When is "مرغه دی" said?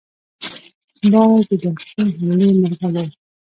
2.59-3.07